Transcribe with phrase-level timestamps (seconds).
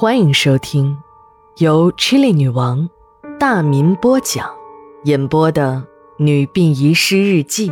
[0.00, 0.96] 欢迎收听
[1.56, 2.88] 由 Chili 女王
[3.36, 4.48] 大民播讲、
[5.02, 5.84] 演播的
[6.22, 7.68] 《女病遗失日记》。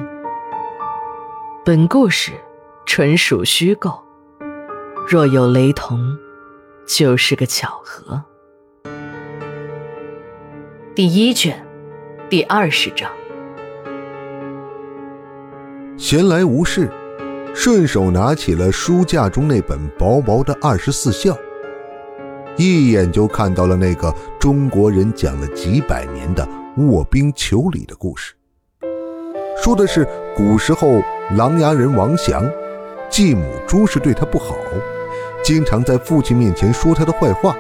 [1.65, 2.33] 本故事
[2.85, 4.03] 纯属虚构，
[5.07, 6.19] 若有雷同，
[6.85, 8.21] 就是个巧合。
[10.97, 11.65] 第一卷，
[12.29, 13.09] 第二十章。
[15.97, 16.91] 闲来无事，
[17.55, 21.31] 顺手拿起了书架中那本薄薄的《二十四孝》。
[22.57, 26.47] 一眼就看到了那个中国人讲了几百年的
[26.79, 28.35] 卧冰求鲤的故事，
[29.63, 31.03] 说的是古时候
[31.37, 32.49] 琅琊人王祥，
[33.11, 34.57] 继母朱氏对他不好，
[35.45, 37.55] 经常在父亲面前说他的坏话，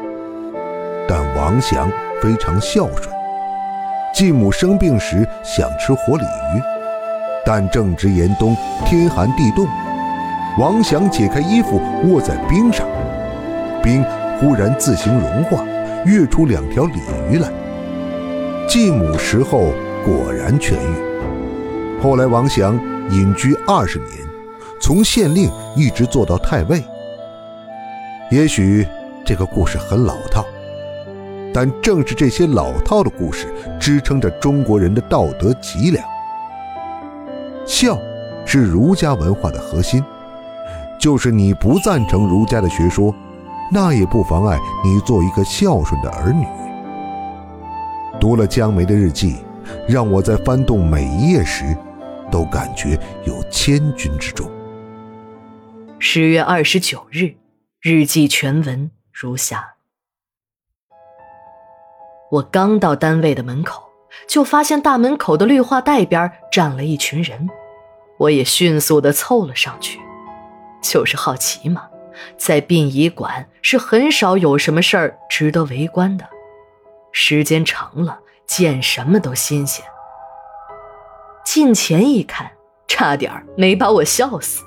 [1.06, 3.14] 但王祥非常孝顺。
[4.14, 6.62] 继母生病时想吃活鲤鱼，
[7.44, 9.66] 但正值严冬，天寒地冻，
[10.58, 12.88] 王祥解开衣服卧在冰上，
[13.83, 14.02] 冰。
[14.38, 15.64] 忽然自行融化，
[16.04, 17.50] 跃出两条鲤鱼来。
[18.69, 19.72] 继母食后
[20.05, 22.02] 果然痊愈。
[22.02, 22.78] 后来王祥
[23.11, 24.11] 隐居二十年，
[24.80, 26.84] 从县令一直做到太尉。
[28.30, 28.86] 也许
[29.24, 30.44] 这个故事很老套，
[31.55, 33.46] 但正是这些老套的故事
[33.80, 36.05] 支撑着中国人的道德脊梁。
[37.64, 37.98] 孝
[38.44, 40.05] 是儒家文化的核心，
[40.98, 43.14] 就是你不赞成儒家的学说。
[43.72, 46.47] 那也不妨碍你做一个孝顺的儿女。
[48.20, 49.39] 读了江梅的日记，
[49.89, 51.77] 让我在翻动每一页时，
[52.31, 54.50] 都感觉有千钧之重。
[55.98, 57.34] 十月二十九日，
[57.81, 59.75] 日记全文如下：
[62.30, 63.83] 我刚到单位的门口，
[64.28, 67.48] 就发现大门口的绿化带边站了一群人，
[68.19, 69.98] 我也迅速的凑了上去，
[70.83, 71.89] 就是好奇嘛。
[72.36, 76.25] 在殡仪馆是很少有什么事儿值得围观的，
[77.12, 79.84] 时间长了，见什么都新鲜。
[81.45, 82.51] 近前一看，
[82.86, 84.63] 差点没把我笑死。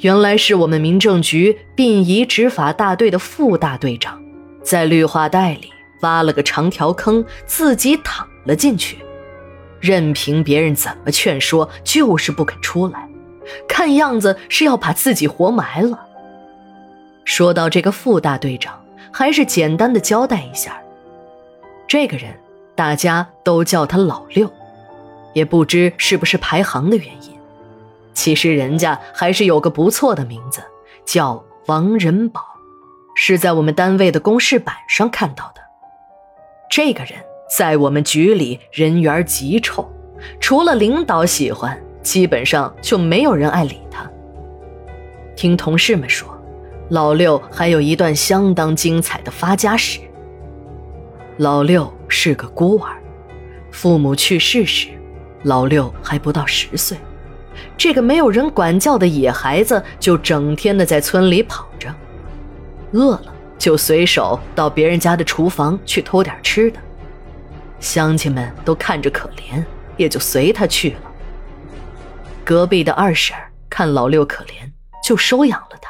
[0.00, 4.20] 原来是我们民政局殡仪执法大队的副大队长，
[4.62, 5.72] 在绿化带里
[6.02, 8.98] 挖了个长条坑，自己躺了进去，
[9.80, 13.08] 任凭别人怎么劝说，就是不肯出来，
[13.68, 16.07] 看样子是要把自己活埋了。
[17.28, 20.80] 说到这个副大队长，还是简单的交代一下。
[21.86, 22.34] 这个人
[22.74, 24.50] 大家都叫他老六，
[25.34, 27.38] 也不知是不是排行的原因。
[28.14, 30.62] 其实人家还是有个不错的名字，
[31.04, 32.42] 叫王仁宝，
[33.14, 35.60] 是在我们单位的公示板上看到的。
[36.70, 37.12] 这个人
[37.54, 39.86] 在我们局里人缘极臭，
[40.40, 44.10] 除了领导喜欢，基本上就没有人爱理他。
[45.36, 46.37] 听同事们说。
[46.90, 50.00] 老六还有一段相当精彩的发家史。
[51.36, 52.96] 老六是个孤儿，
[53.70, 54.88] 父母去世时，
[55.42, 56.96] 老六还不到十岁。
[57.76, 61.94] 这个没有人管教的野孩子，就整天的在村里跑着，
[62.92, 66.80] 饿了就随手到别人家的厨房去偷点吃的。
[67.80, 69.62] 乡亲们都看着可怜，
[69.96, 71.00] 也就随他去了。
[72.44, 73.36] 隔壁的二婶
[73.68, 74.70] 看老六可怜，
[75.04, 75.87] 就收养了他。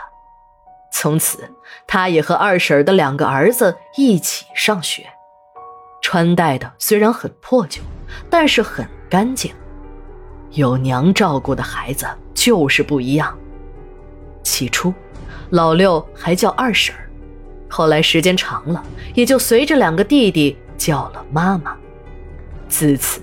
[0.91, 1.51] 从此，
[1.87, 5.07] 他也和二婶的两个儿子一起上学，
[6.03, 7.81] 穿戴的虽然很破旧，
[8.29, 9.53] 但是很干净。
[10.53, 13.37] 有娘照顾的孩子就是不一样。
[14.43, 14.93] 起初，
[15.51, 16.95] 老六还叫二婶
[17.69, 18.83] 后来时间长了，
[19.15, 21.77] 也就随着两个弟弟叫了妈妈。
[22.67, 23.21] 自此，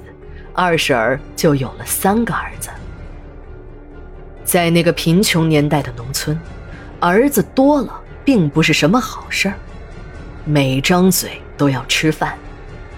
[0.54, 2.70] 二婶就有了三个儿子。
[4.44, 6.40] 在那个贫穷年代的农村。
[7.06, 9.54] 儿子多了，并不是什么好事儿，
[10.44, 12.36] 每张嘴都要吃饭，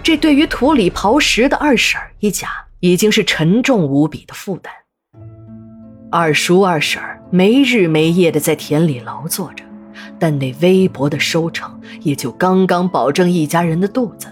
[0.02, 2.48] 这对于土里刨食的二婶一家
[2.80, 4.72] 已经是沉重无比的负担。
[6.10, 9.62] 二叔二婶没日没夜的在田里劳作着，
[10.18, 14.26] 但那微薄的收成也就刚刚保证一家人的肚子。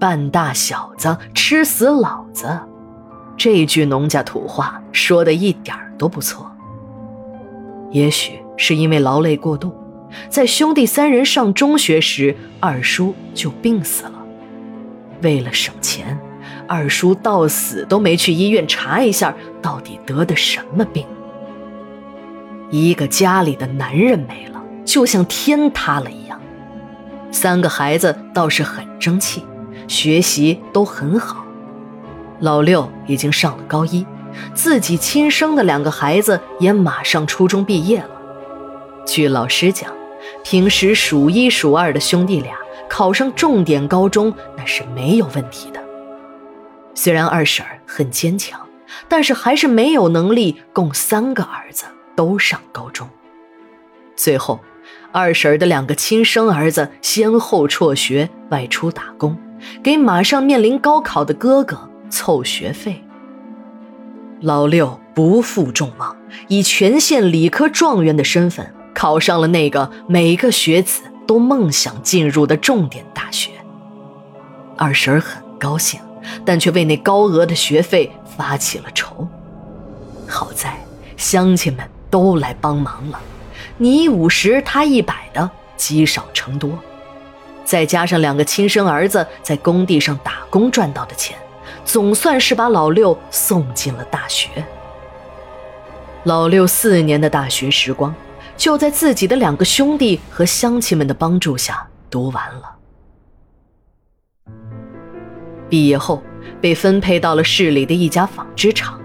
[0.00, 2.58] 半大小子吃死老子，
[3.36, 6.50] 这句农家土话说的一点都不错。
[7.90, 8.42] 也许。
[8.56, 9.74] 是因为劳累过度，
[10.28, 14.12] 在兄弟三人上中学时，二叔就病死了。
[15.22, 16.18] 为了省钱，
[16.68, 21.06] 二叔到死都没去医院查一下到底得的什么病。
[22.70, 26.40] 一个家里的男人没了，就像天塌了一样。
[27.30, 29.42] 三个孩子倒是很争气，
[29.88, 31.44] 学习都很好。
[32.40, 34.04] 老六已经上了高一，
[34.54, 38.10] 自己亲生的两个孩子也马上初中毕业了。
[39.06, 39.92] 据老师讲，
[40.42, 42.54] 平时数一数二的兄弟俩
[42.88, 45.80] 考上重点高中那是没有问题的。
[46.94, 48.60] 虽然二婶儿很坚强，
[49.08, 51.84] 但是还是没有能力供三个儿子
[52.16, 53.08] 都上高中。
[54.16, 54.60] 最后，
[55.12, 59.36] 二婶儿的两个亲生儿子先后辍学外出打工，
[59.82, 63.02] 给马上面临高考的哥哥凑学费。
[64.40, 66.16] 老六不负众望，
[66.48, 73.50] 以全县理科状元的身份考上了那个每个学子都梦想进入的重点大学。
[74.76, 76.00] 二婶很高兴，
[76.44, 79.26] 但却为那高额的学费发起了愁。
[80.28, 80.78] 好在
[81.16, 83.20] 乡亲们都来帮忙了，
[83.76, 86.70] 你五十，他一百的，积少成多，
[87.64, 91.36] 再加上两个亲生儿子在工地上打工赚到的钱。
[91.84, 94.48] 总算是把老六送进了大学。
[96.22, 98.14] 老六四年的大学时光，
[98.56, 102.76] 就在自己的两个兄弟和乡亲们的帮助下读完了。
[105.68, 106.22] 毕业后，
[106.60, 109.00] 被分配到了市里的一家纺织厂。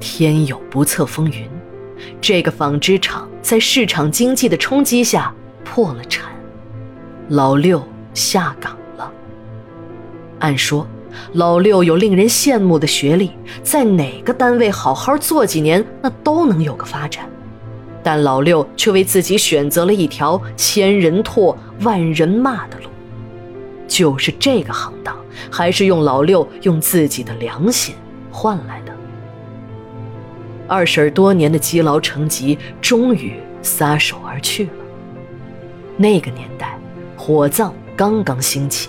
[0.00, 1.48] 天有不测风云，
[2.20, 5.32] 这个纺织厂在市场经济的冲击下
[5.64, 6.30] 破了产，
[7.28, 7.82] 老六
[8.12, 9.12] 下岗了。
[10.40, 10.86] 按说。
[11.34, 13.30] 老六有令人羡慕的学历，
[13.62, 17.30] 在哪个单位好好做几年，那都能有个发展。
[18.04, 22.84] 但老六却为自己选择了一条千人唾、万人骂的路。
[23.88, 25.16] 就是这个行当，
[25.50, 27.94] 还是用老六用自己的良心
[28.30, 28.92] 换来的。
[30.68, 34.70] 二婶多年的积劳成疾，终于撒手而去了。
[35.96, 36.78] 那个年代，
[37.16, 38.88] 火葬刚刚兴起。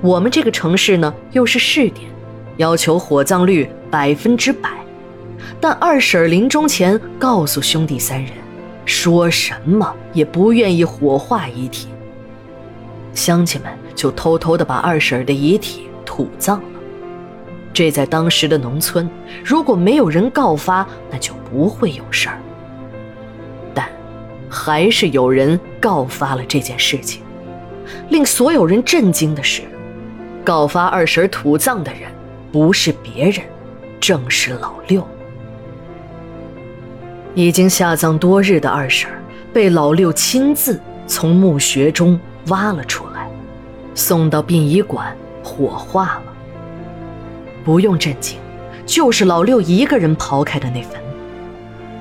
[0.00, 2.10] 我们这个城市呢，又是试点，
[2.58, 4.70] 要求火葬率百分之百。
[5.60, 8.32] 但二婶临终前告诉兄弟三人，
[8.84, 11.88] 说什么也不愿意火化遗体。
[13.14, 16.80] 乡亲们就偷偷的把二婶的遗体土葬了。
[17.72, 19.08] 这在当时的农村，
[19.44, 22.38] 如果没有人告发，那就不会有事儿。
[23.72, 23.88] 但，
[24.48, 27.22] 还是有人告发了这件事情。
[28.10, 29.62] 令所有人震惊的是。
[30.44, 32.02] 告发二婶土葬的人，
[32.52, 33.42] 不是别人，
[33.98, 35.06] 正是老六。
[37.34, 39.10] 已经下葬多日的二婶
[39.52, 43.28] 被老六亲自从墓穴中挖了出来，
[43.94, 46.32] 送到殡仪馆火化了。
[47.64, 48.38] 不用震惊，
[48.86, 51.00] 就是老六一个人刨开的那坟。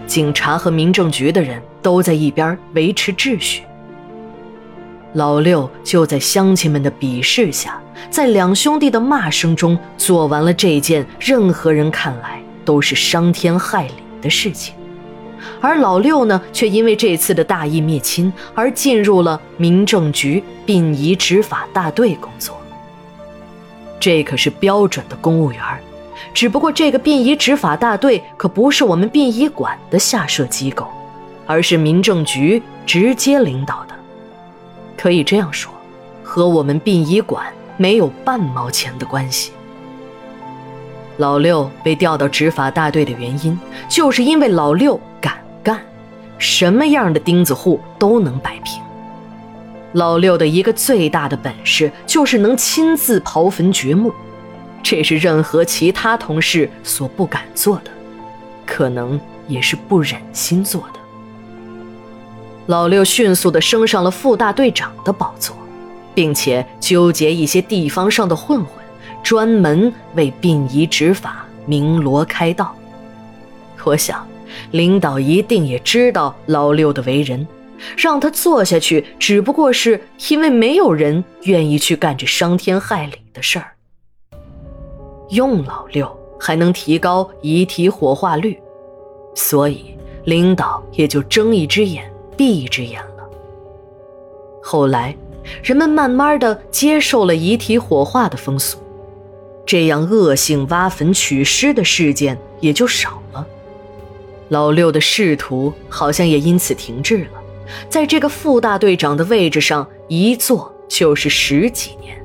[0.06, 3.64] 警察和民政局的人都在一边维持秩序。
[5.14, 14.76] 老六就在乡亲们的鄙视下，在两兄弟的骂声中，做完了这件任何人看来都是伤天害理的事情。
[15.62, 22.57] 而老六呢，却因为这次的大义灭亲而进入了民政局殡仪执法大队工作。
[24.00, 25.62] 这可是标准的公务员，
[26.34, 30.88] 只不过这个殡仪执法大队可不是我们殡仪馆的下设机构，
[31.46, 33.96] 而是民政局直接领导的。
[34.98, 35.72] 可以这样说，
[36.22, 37.46] 和我们殡仪馆
[37.78, 39.51] 没有半毛钱的关系。
[41.18, 43.57] 老六被调到执法大队的原因，
[43.88, 45.00] 就是因为老六
[45.63, 45.80] 干，
[46.38, 48.81] 什么样的钉子户都能摆平。
[49.94, 54.12] 老六的一个最大的本事，就是能亲自刨坟掘墓，
[54.82, 57.91] 这是任何其他同事所不敢做的，
[58.65, 61.00] 可能也是不忍心做的。
[62.65, 65.55] 老六迅速地升上了副大队长的宝座，
[66.15, 68.84] 并且纠结一些地方上的混混，
[69.22, 72.75] 专门为殡仪执法鸣锣开道。
[73.84, 74.25] 我想，
[74.72, 77.48] 领导一定也知道老六的为人，
[77.98, 83.72] 让他做下去，只不过是因为没有人愿意去干这伤天害理的事儿。
[85.29, 88.60] 用老六还能提高遗体火化率，
[89.36, 92.12] 所以领导也就睁一只眼。
[92.36, 93.29] 闭一只眼了。
[94.63, 95.15] 后来，
[95.62, 98.79] 人们慢慢的接受了遗体火化的风俗，
[99.67, 103.45] 这样恶性挖坟取尸的事件也就少了。
[104.50, 107.42] 老六的仕途好像也因此停滞了，
[107.90, 112.16] 在这个副大队长的位置上一坐就是十几年。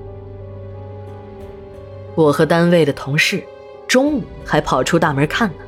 [2.14, 3.42] 我和单位的同事
[3.86, 5.64] 中午还跑出大门看呢。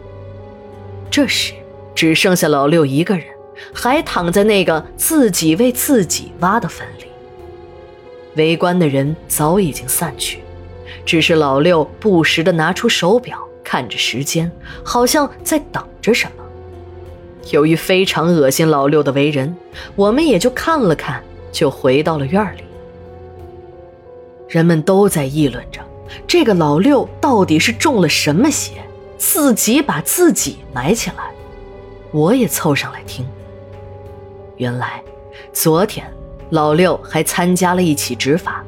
[1.10, 1.54] 这时，
[1.94, 3.26] 只剩下老六一个人。
[3.74, 7.04] 还躺在那个自己为自己挖的坟里。
[8.36, 10.40] 围观的人早已经散去，
[11.04, 13.38] 只是老六不时地拿出手表
[13.70, 14.50] 看着时间，
[14.84, 16.42] 好像在等着什么。
[17.52, 19.56] 由于非常恶心老六的为人，
[19.94, 21.22] 我们也就看了看，
[21.52, 22.64] 就回到了院里。
[24.48, 25.80] 人们都在议论着，
[26.26, 28.72] 这个老六到底是中了什么邪，
[29.16, 31.30] 自己把自己埋起来。
[32.10, 33.24] 我也凑上来听。
[34.56, 35.00] 原来，
[35.52, 36.04] 昨天
[36.50, 38.64] 老六还参加了一起执法，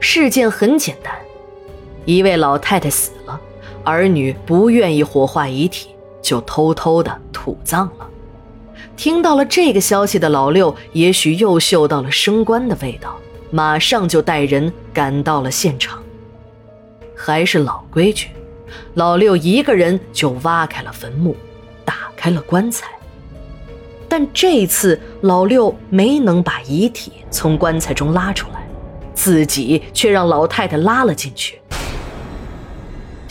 [0.00, 1.12] 事件很简单，
[2.06, 3.38] 一位老太太死了，
[3.84, 5.88] 儿女不愿意火化遗体，
[6.20, 8.08] 就偷偷的土葬了。
[8.96, 13.16] 听到了这个消息的老六，也许又嗅到了升官的味道。
[13.54, 16.02] 马上就带人赶到了现场。
[17.14, 18.28] 还是老规矩，
[18.94, 21.36] 老六一个人就挖开了坟墓，
[21.84, 22.88] 打开了棺材。
[24.08, 28.66] 但这次老六没能把遗体从棺材中拉出来，
[29.12, 31.60] 自己却让老太太拉了进去。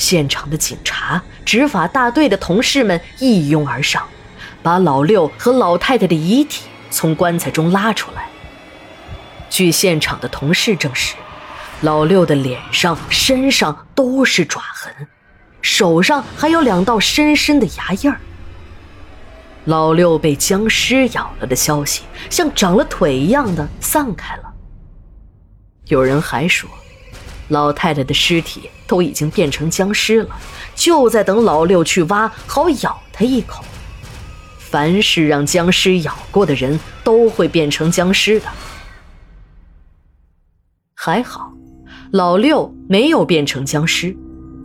[0.01, 4.03] 现场的警察、执法大队的同事们一拥而上，
[4.63, 8.27] 把老六和老太太的遗体从棺材中拉出来。
[9.47, 11.13] 据现场的同事证实，
[11.81, 14.91] 老六的脸上、身上都是爪痕，
[15.61, 18.19] 手上还有两道深深的牙印儿。
[19.65, 24.51] 老六被僵尸咬了的消息，像长了腿一样的散开了。
[25.85, 26.67] 有人还说，
[27.49, 30.35] 老太太的尸体都已经变成僵尸了，
[30.75, 33.63] 就在等老六去挖，好咬他一口。
[34.57, 38.47] 凡是让僵尸咬过的人，都会变成僵尸的。
[40.93, 41.53] 还好，
[42.11, 44.13] 老六没有变成僵尸，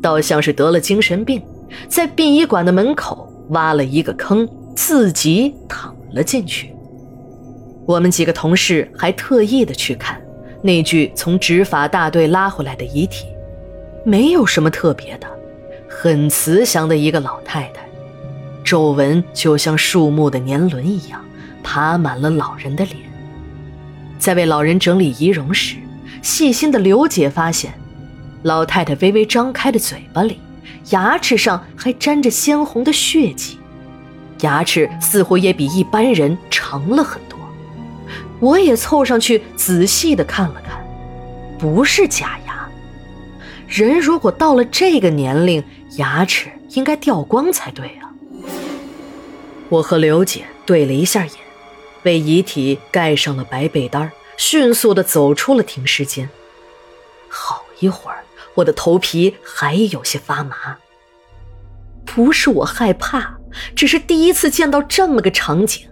[0.02, 1.40] 倒像是得了精神病，
[1.88, 6.74] 在殡仪馆的门口挖了一个坑，自己躺了进去。
[7.86, 10.20] 我们几个同事还特意的去看
[10.62, 13.24] 那具从执法大队拉回来的遗体，
[14.06, 15.26] 没有什么特别的，
[15.88, 17.84] 很慈祥的一个老太太，
[18.62, 21.20] 皱纹就像树木的年轮一样，
[21.60, 22.98] 爬满了老人的脸。
[24.16, 25.74] 在为老人整理仪容时。
[26.22, 27.72] 细心的刘姐发现，
[28.42, 30.40] 老太太微微张开的嘴巴里，
[30.90, 33.58] 牙齿上还沾着鲜红的血迹，
[34.42, 37.36] 牙齿似乎也比一般人长了很多。
[38.38, 40.78] 我也凑上去仔细的看了看，
[41.58, 42.45] 不是假牙。
[43.66, 45.62] 人如果到了这个年龄，
[45.96, 48.10] 牙齿应该掉光才对啊。
[49.68, 51.34] 我和刘姐对了一下眼，
[52.04, 54.10] 为遗体盖上了白被单。
[54.38, 56.28] 迅速地走出了停尸间，
[57.26, 58.22] 好一会儿，
[58.54, 60.76] 我的头皮还有些发麻。
[62.04, 63.38] 不是我害怕，
[63.74, 65.88] 只是第一次见到这么个场景。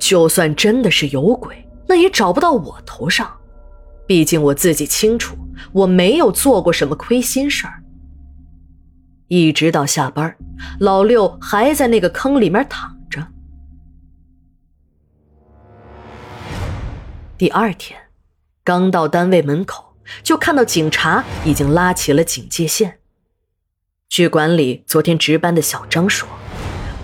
[0.00, 3.32] 就算真的是有鬼，那也找不到我头上。
[4.06, 5.36] 毕竟我自己清楚，
[5.72, 7.82] 我没有做过什么亏心事儿。
[9.28, 10.36] 一直到下班，
[10.78, 13.26] 老六还在那个坑里面躺着。
[17.38, 17.98] 第二天，
[18.62, 22.98] 刚到单位门口，就看到警察已经拉起了警戒线。
[24.10, 26.28] 据管理昨天值班的小张说，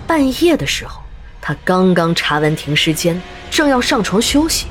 [0.07, 1.03] 半夜的时候，
[1.41, 4.67] 他刚刚查完停尸间，正要上床休息，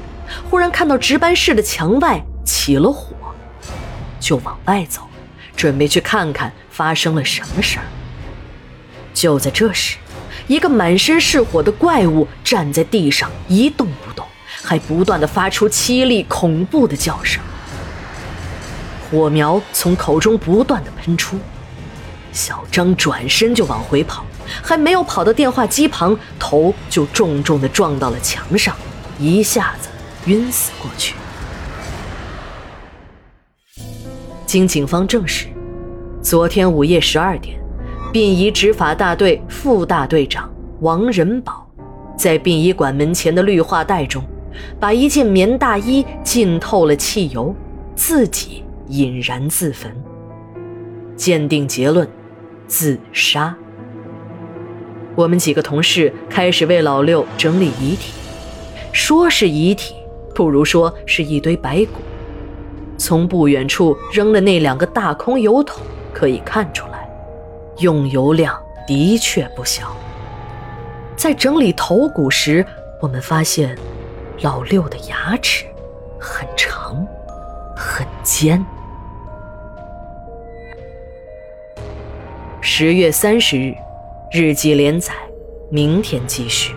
[0.49, 3.15] 忽然看到值班室的墙外起了火，
[4.19, 5.01] 就往外走，
[5.55, 7.85] 准备去看看发生了什么事儿。
[9.13, 9.97] 就在这时，
[10.47, 14.25] 一个满身是火的怪物站在地上一动不动。
[14.61, 17.41] 还不断的发出凄厉恐怖的叫声，
[19.09, 21.39] 火苗从口中不断的喷出。
[22.33, 24.23] 小张转身就往回跑，
[24.61, 28.75] 还没有跑到电话机旁，头就重重的撞到了墙上，
[29.17, 29.88] 一下子
[30.29, 31.15] 晕死过去。
[34.45, 35.47] 经警方证实，
[36.21, 37.59] 昨天午夜十二点，
[38.13, 40.47] 殡仪执法大队副大队长
[40.81, 41.67] 王仁宝
[42.15, 44.23] 在殡仪馆门前的绿化带中。
[44.79, 47.55] 把一件棉大衣浸透了汽油，
[47.95, 49.89] 自己引燃自焚。
[51.15, 52.07] 鉴定结论：
[52.67, 53.55] 自杀。
[55.15, 58.11] 我们几个同事开始为老六整理遗体，
[58.91, 59.95] 说是遗体，
[60.39, 61.99] 不如说是一堆白骨。
[62.97, 67.09] 从不远处扔的那两个大空油桶可以看出来，
[67.79, 69.93] 用油量的确不小。
[71.17, 72.65] 在整理头骨时，
[73.01, 73.77] 我们发现。
[74.41, 75.65] 老六的牙齿
[76.17, 77.05] 很长，
[77.75, 78.65] 很尖。
[82.61, 83.75] 十月三十日，
[84.31, 85.13] 日记连载，
[85.69, 86.73] 明天继续。